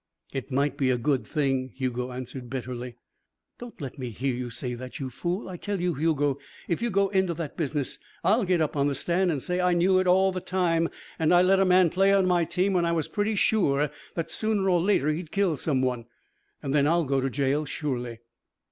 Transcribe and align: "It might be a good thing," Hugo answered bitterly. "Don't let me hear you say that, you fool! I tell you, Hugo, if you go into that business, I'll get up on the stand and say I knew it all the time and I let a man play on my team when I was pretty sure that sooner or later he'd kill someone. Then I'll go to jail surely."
"It 0.33 0.51
might 0.51 0.77
be 0.77 0.89
a 0.89 0.97
good 0.97 1.27
thing," 1.27 1.73
Hugo 1.75 2.11
answered 2.11 2.49
bitterly. 2.49 2.95
"Don't 3.59 3.79
let 3.79 3.99
me 3.99 4.09
hear 4.09 4.33
you 4.33 4.49
say 4.49 4.73
that, 4.73 4.99
you 4.99 5.11
fool! 5.11 5.47
I 5.47 5.57
tell 5.57 5.79
you, 5.79 5.93
Hugo, 5.93 6.39
if 6.67 6.81
you 6.81 6.89
go 6.89 7.09
into 7.09 7.35
that 7.35 7.55
business, 7.55 7.99
I'll 8.23 8.43
get 8.43 8.63
up 8.63 8.75
on 8.75 8.87
the 8.87 8.95
stand 8.95 9.29
and 9.29 9.43
say 9.43 9.61
I 9.61 9.73
knew 9.75 9.99
it 9.99 10.07
all 10.07 10.31
the 10.31 10.41
time 10.41 10.89
and 11.19 11.31
I 11.31 11.43
let 11.43 11.59
a 11.59 11.65
man 11.65 11.91
play 11.91 12.11
on 12.11 12.25
my 12.25 12.45
team 12.45 12.73
when 12.73 12.83
I 12.83 12.93
was 12.93 13.07
pretty 13.07 13.35
sure 13.35 13.91
that 14.15 14.31
sooner 14.31 14.67
or 14.67 14.81
later 14.81 15.09
he'd 15.11 15.29
kill 15.31 15.55
someone. 15.55 16.05
Then 16.63 16.87
I'll 16.87 17.05
go 17.05 17.21
to 17.21 17.29
jail 17.29 17.65
surely." 17.65 18.21